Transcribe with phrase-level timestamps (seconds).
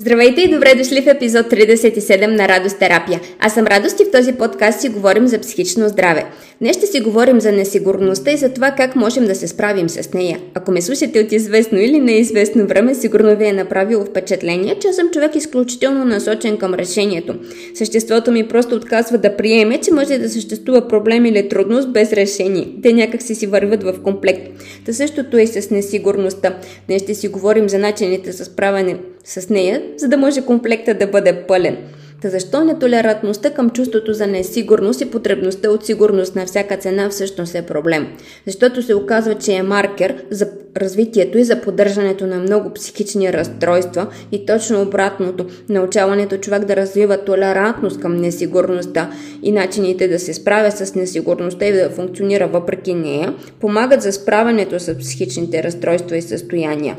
[0.00, 3.20] Здравейте и добре дошли в епизод 37 на Радост терапия.
[3.38, 6.24] Аз съм Радост и в този подкаст си говорим за психично здраве.
[6.60, 10.12] Днес ще си говорим за несигурността и за това как можем да се справим с
[10.12, 10.40] нея.
[10.54, 15.10] Ако ме слушате от известно или неизвестно време, сигурно ви е направило впечатление, че съм
[15.10, 17.34] човек изключително насочен към решението.
[17.74, 22.68] Съществото ми просто отказва да приеме, че може да съществува проблем или трудност без решение.
[22.82, 24.50] Те някак си си върват в комплект.
[24.86, 26.58] Та същото е и с несигурността.
[26.88, 28.96] Днес ще си говорим за начините за справяне
[29.28, 31.76] с нея, за да може комплекта да бъде пълен.
[32.22, 37.54] Та защо нетолерантността към чувството за несигурност и потребността от сигурност на всяка цена всъщност
[37.54, 38.06] е проблем?
[38.46, 44.06] Защото се оказва, че е маркер за развитието и за поддържането на много психични разстройства
[44.32, 49.10] и точно обратното– научаването човек да развива толерантност към несигурността
[49.42, 54.80] и начините да се справя с несигурността и да функционира въпреки нея, помагат за справянето
[54.80, 56.96] с психичните разстройства и състояния.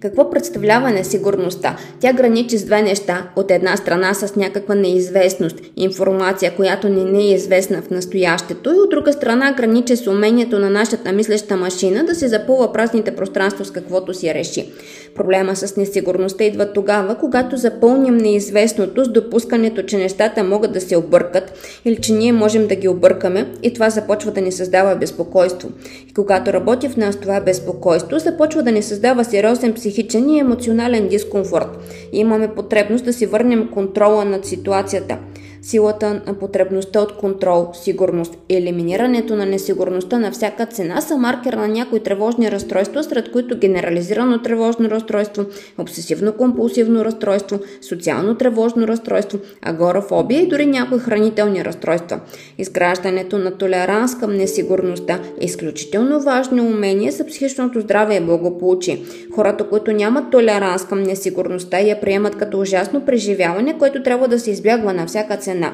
[0.00, 1.76] Какво представлява несигурността?
[2.00, 3.28] Тя граничи с две неща.
[3.36, 8.78] От една страна с някаква неизвестност, информация, която не, не е известна в настоящето и
[8.78, 13.64] от друга страна граничи с умението на нашата мислеща машина да се запълва празните пространства
[13.64, 14.72] с каквото си реши.
[15.14, 20.96] Проблема с несигурността идва тогава, когато запълним неизвестното с допускането, че нещата могат да се
[20.96, 21.52] объркат
[21.84, 25.68] или че ние можем да ги объркаме и това започва да ни създава безпокойство.
[26.10, 31.08] И когато работи в нас това безпокойство, започва да ни създава сериозен психичен и емоционален
[31.08, 31.68] дискомфорт.
[32.12, 35.18] И имаме потребност да си върнем контрола над ситуацията–
[35.64, 41.68] силата на потребността от контрол, сигурност елиминирането на несигурността на всяка цена са маркер на
[41.68, 45.44] някои тревожни разстройства, сред които генерализирано тревожно разстройство,
[45.78, 52.20] обсесивно-компулсивно разстройство, социално тревожно разстройство, агорафобия и дори някои хранителни разстройства.
[52.58, 59.02] Изграждането на толеранс към несигурността е изключително важно умение за психичното здраве и благополучие.
[59.34, 64.50] Хората, които нямат толеранс към несигурността я приемат като ужасно преживяване, което трябва да се
[64.50, 65.72] избягва на всяка цена цена.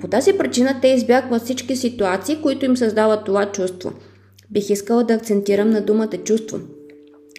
[0.00, 3.92] По тази причина те избягват всички ситуации, които им създават това чувство.
[4.50, 6.58] Бих искала да акцентирам на думата чувство–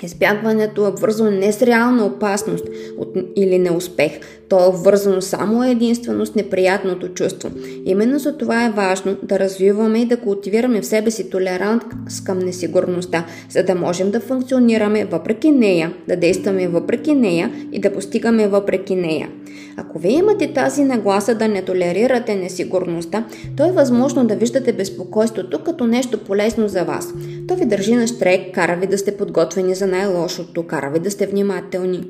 [0.04, 2.66] Избягването е вързано не с реална опасност
[2.98, 4.12] от, или неуспех.
[4.50, 7.50] То е вързано само единствено с неприятното чувство.
[7.86, 11.84] Именно за това е важно да развиваме и да култивираме в себе си толерант
[12.24, 17.94] към несигурността, за да можем да функционираме въпреки нея, да действаме въпреки нея и да
[17.94, 19.30] постигаме въпреки нея.
[19.78, 23.26] Ако вие имате тази нагласа да не толерирате несигурността,
[23.58, 27.14] то е възможно да виждате безпокойството като нещо полезно за вас.
[27.48, 31.12] То ви държи на штрек, кара ви да сте подготвени за най-лошото, кара ви да
[31.12, 32.08] сте внимателни.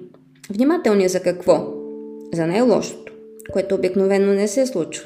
[0.49, 1.67] Внимателни за какво?
[2.33, 3.13] За най-лошото,
[3.53, 5.05] което обикновено не се случва.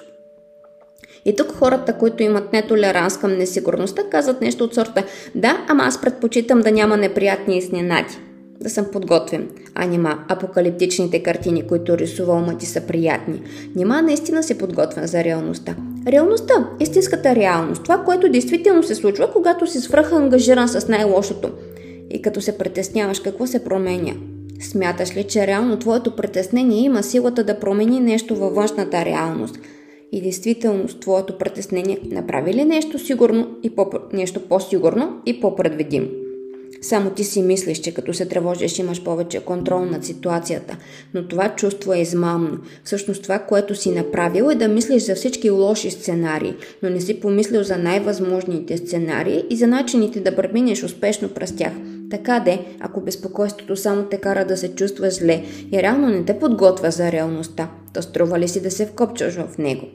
[1.25, 5.03] И тук хората, които имат нетолеранс към несигурността, казват нещо от сорта
[5.35, 8.17] Да, ама аз предпочитам да няма неприятни изненади
[8.61, 9.49] да съм подготвен.
[9.75, 13.41] А нима апокалиптичните картини, които рисува ума ти са приятни.
[13.75, 15.75] Нима наистина се подготвен за реалността.
[16.07, 21.49] Реалността, истинската реалност, това, което действително се случва, когато си свръха ангажиран с най-лошото.
[22.11, 24.13] И като се притесняваш, какво се променя?
[24.59, 29.59] Смяташ ли, че реално твоето притеснение има силата да промени нещо във външната реалност?
[30.11, 36.07] И действително твоето притеснение направи ли нещо сигурно и по- нещо по-сигурно и по-предвидимо?
[36.81, 40.77] Само ти си мислиш, че като се тревожиш имаш повече контрол над ситуацията,
[41.13, 42.57] но това чувство е измамно.
[42.83, 46.53] Всъщност това, което си направил е да мислиш за всички лоши сценарии,
[46.83, 51.73] но не си помислил за най-възможните сценарии и за начините да преминеш успешно през тях.
[52.11, 56.39] Така де, ако безпокойството само те кара да се чувстваш зле и реално не те
[56.39, 59.87] подготвя за реалността, то струва ли си да се вкопчаш в него?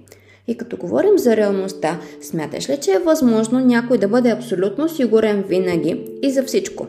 [0.48, 5.42] И като говорим за реалността, смяташ ли, че е възможно някой да бъде абсолютно сигурен
[5.42, 6.86] винаги и за всичко?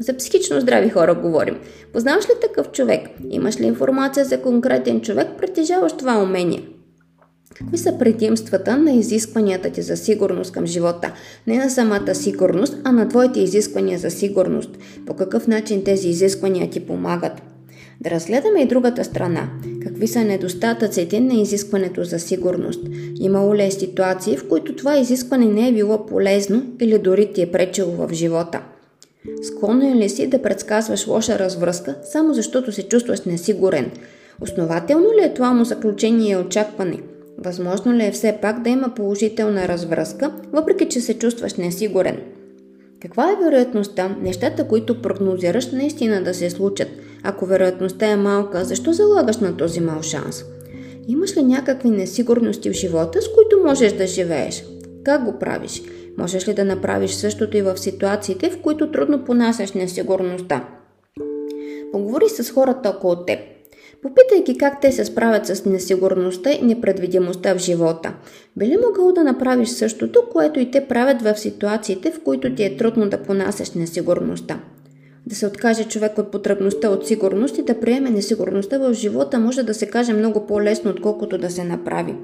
[0.00, 1.58] За психично здрави хора говорим.
[1.92, 3.08] Познаваш ли такъв човек?
[3.30, 6.71] Имаш ли информация за конкретен човек, притежаваш това умение?
[7.54, 11.12] Какви са предимствата на изискванията ти за сигурност към живота?
[11.46, 14.70] Не на самата сигурност, а на твоите изисквания за сигурност.
[15.06, 17.42] По какъв начин тези изисквания ти помагат?
[18.00, 19.50] Да разгледаме и другата страна.
[19.82, 22.80] Какви са недостатъците на изискването за сигурност?
[23.20, 27.42] Имало ли е ситуации, в които това изискване не е било полезно или дори ти
[27.42, 28.60] е пречило в живота?
[29.42, 33.90] Склонен ли си да предсказваш лоша развръзка, само защото се чувстваш несигурен?
[34.40, 36.98] Основателно ли е това му заключение и очакване?
[37.44, 42.18] Възможно ли е все пак да има положителна развръзка, въпреки че се чувстваш несигурен?
[43.02, 46.88] Каква е вероятността нещата, които прогнозираш, наистина да се случат?
[47.22, 50.44] Ако вероятността е малка, защо залагаш на този мал шанс?
[51.08, 54.64] Имаш ли някакви несигурности в живота, с които можеш да живееш?
[55.04, 55.82] Как го правиш?
[56.18, 60.68] Можеш ли да направиш същото и в ситуациите, в които трудно понасяш несигурността?
[61.92, 63.38] Поговори с хората около теб.
[64.02, 68.14] Попитай ги как те се справят с несигурността и непредвидимостта в живота.
[68.56, 72.64] Би ли могъл да направиш същото, което и те правят в ситуациите, в които ти
[72.64, 74.60] е трудно да понасяш несигурността?
[75.26, 79.62] Да се откаже човек от потребността от сигурност и да приеме несигурността в живота може
[79.62, 82.14] да се каже много по-лесно, отколкото да се направи.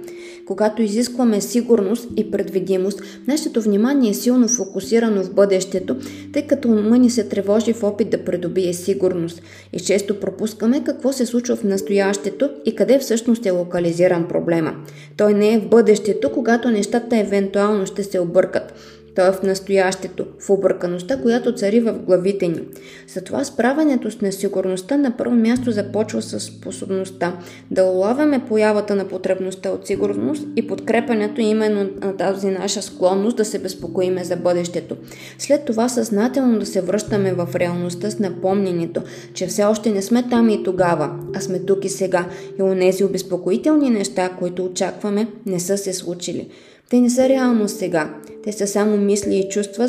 [0.47, 5.97] Когато изискваме сигурност и предвидимост, нашето внимание е силно фокусирано в бъдещето,
[6.33, 9.43] тъй като ума ни се тревожи в опит да придобие сигурност
[9.73, 14.75] и често пропускаме какво се случва в настоящето и къде всъщност е локализиран проблема.
[15.17, 18.75] Той не е в бъдещето, когато нещата евентуално ще се объркат
[19.19, 22.61] той е в настоящето, в объркаността, която цари в главите ни.
[23.15, 27.37] Затова справянето с несигурността на първо място започва с способността
[27.71, 33.45] да улавяме появата на потребността от сигурност и подкрепянето именно на тази наша склонност да
[33.45, 34.97] се безпокоиме за бъдещето.
[35.39, 39.03] След това съзнателно да се връщаме в реалността с напомнението,
[39.35, 42.27] че все още не сме там и тогава, а сме тук и сега
[42.59, 46.49] и онези обезпокоителни неща, които очакваме, не са се случили.
[46.91, 48.15] Те не са реално сега.
[48.45, 49.89] Те са само мисли и чувства,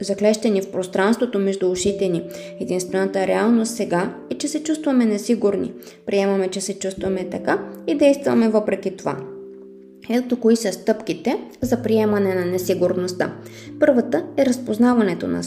[0.00, 2.22] заклещени в пространството между ушите ни.
[2.60, 5.72] Единствената реалност сега е, че се чувстваме несигурни.
[6.06, 9.16] Приемаме, че се чувстваме така и действаме въпреки това.
[10.10, 13.34] Ето кои са стъпките за приемане на несигурността.
[13.80, 15.42] Първата е разпознаването на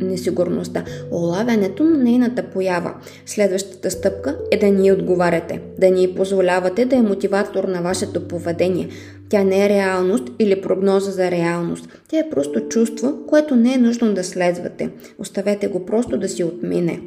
[0.00, 2.94] несигурността, улавянето на нейната поява.
[3.26, 8.88] Следващата стъпка е да ни отговаряте, да ни позволявате да е мотиватор на вашето поведение,
[9.32, 11.88] тя не е реалност или прогноза за реалност.
[12.08, 14.90] Тя е просто чувство, което не е нужно да следвате.
[15.18, 17.00] Оставете го просто да си отмине.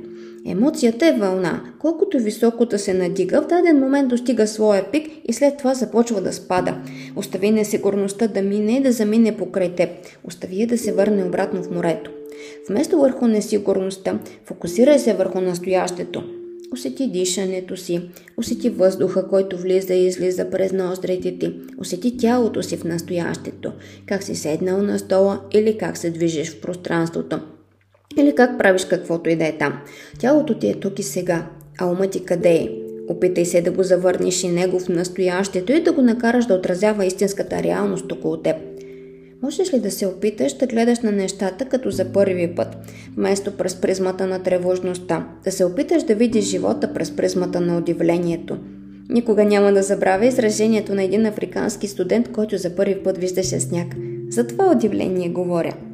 [0.48, 1.62] Емоцията е вълна.
[1.80, 6.22] Колкото високо да се надига, в даден момент достига своя пик и след това започва
[6.22, 6.78] да спада.
[7.16, 9.90] Остави несигурността да мине и да замине покрай теб.
[10.24, 12.12] Остави я да се върне обратно в морето.
[12.70, 16.24] Вместо върху несигурността, фокусирай се върху настоящето.
[16.74, 22.78] Усети дишането си, усети въздуха, който влиза и излиза през ноздрите ти, усети тялото си
[22.78, 23.72] в настоящето,
[24.06, 27.40] как си седнал на стола или как се движиш в пространството,
[28.18, 29.80] или как правиш каквото и да е там.
[30.20, 31.48] Тялото ти е тук и сега,
[31.80, 32.70] а умът ти къде е?
[33.10, 37.06] Опитай се да го завърнеш и него в настоящето и да го накараш да отразява
[37.06, 38.56] истинската реалност около теб–
[39.46, 42.78] Можеш ли да се опиташ да гледаш на нещата като за първи път,
[43.18, 48.58] вместо през призмата на тревожността, да се опиташ да видиш живота през призмата на удивлението?
[49.10, 53.96] Никога няма да забравя изражението на един африкански студент, който за първи път виждаше сняг.
[54.30, 55.74] За това удивление говоря–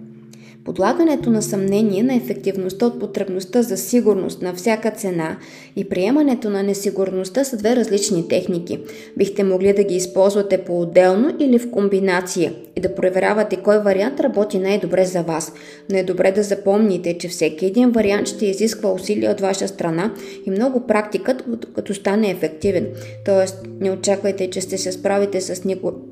[0.65, 5.37] Подлагането на съмнение на ефективността от потребността за сигурност на всяка цена
[5.75, 8.79] и приемането на несигурността са две различни техники.
[9.17, 14.59] Бихте могли да ги използвате по-отделно или в комбинация и да проверявате кой вариант работи
[14.59, 15.53] най-добре за вас.
[15.91, 20.13] Но е добре да запомните, че всеки един вариант ще изисква усилия от ваша страна
[20.45, 21.37] и много практика,
[21.75, 22.87] като стане ефективен.
[23.25, 25.63] Тоест, не очаквайте, че ще се справите с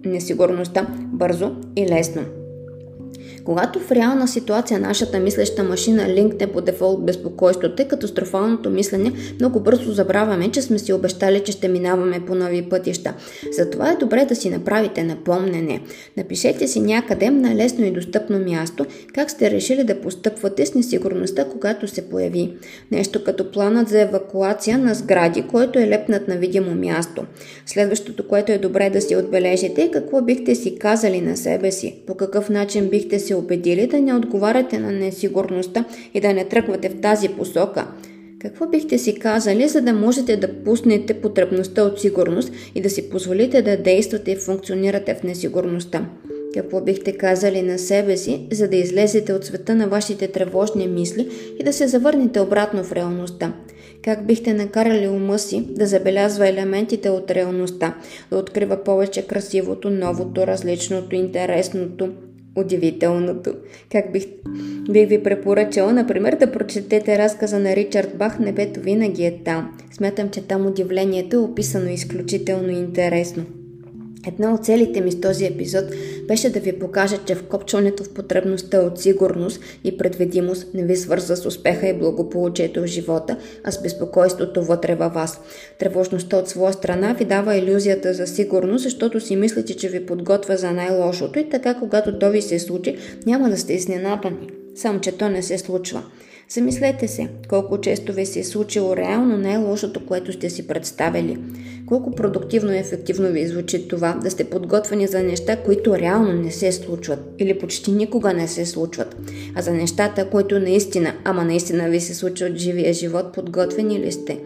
[0.06, 2.38] несигурността бързо и лесно.
[3.44, 9.59] Когато в реална ситуация нашата мислеща машина линкне по дефолт безпокойството и катастрофалното мислене, много
[9.59, 13.13] бързо забравяме, че сме си обещали, че ще минаваме по нови пътища.
[13.51, 15.81] Затова е добре да си направите напомнене.
[16.18, 21.45] Напишете си някъде на лесно и достъпно място как сте решили да постъпвате с несигурността,
[21.45, 22.53] когато се появи.
[22.91, 27.25] Нещо като планът за евакуация на сгради, който е лепнат на видимо място.
[27.65, 31.96] Следващото, което е добре да си отбележите е какво бихте си казали на себе си,
[32.08, 36.89] по какъв начин бихте се убедили да не отговаряте на несигурността и да не тръгвате
[36.89, 37.88] в тази посока.
[38.39, 43.09] Какво бихте си казали, за да можете да пуснете потребността от сигурност и да си
[43.09, 46.09] позволите да действате и функционирате в несигурността?
[46.53, 51.29] Какво бихте казали на себе си, за да излезете от света на вашите тревожни мисли
[51.59, 53.53] и да се завърнете обратно в реалността?
[54.03, 57.95] Как бихте накарали ума си да забелязва елементите от реалността,
[58.31, 62.09] да открива повече красивото, новото, различното, интересното,
[62.56, 63.53] удивителното.
[63.91, 64.25] Как бих,
[64.89, 69.77] бих ви препоръчала, например, да прочетете разказа на Ричард Бах «Небето винаги е там».
[69.91, 73.46] Смятам, че там удивлението е описано изключително интересно.
[74.29, 75.86] Една от целите ми с този епизод
[76.27, 81.36] беше да ви покажа, че вкопчването в потребността от сигурност и предвидимост не ви свърза
[81.36, 85.41] с успеха и благополучието в живота, а с безпокойството вътре във вас.
[85.79, 90.57] Тревожността от своя страна ви дава иллюзията за сигурност, защото си мислите, че ви подготвя
[90.57, 94.50] за най-лошото и така, когато то ви се случи, няма да сте изненадани.
[94.75, 96.03] Само, че то не се случва.
[96.51, 101.38] Замислете се, колко често ви се е случило реално най-лошото, което сте си представили.
[101.86, 106.51] Колко продуктивно и ефективно ви звучи това да сте подготвени за неща, които реално не
[106.51, 109.15] се случват или почти никога не се случват,
[109.56, 114.39] а за нещата, които наистина, ама наистина ви се случват живия живот, подготвени ли сте?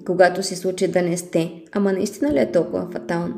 [0.00, 3.34] И когато се случи да не сте, ама наистина ли е толкова фатално?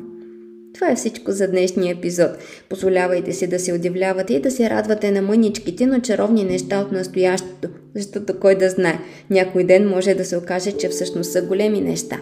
[0.75, 2.31] Това е всичко за днешния епизод.
[2.69, 6.93] Позволявайте си да се удивлявате и да се радвате на мъничките, но чаровни неща от
[6.93, 7.69] настоящето,
[8.03, 8.99] защото кой да знае,
[9.31, 12.21] някой ден може да се окаже, че всъщност са големи неща.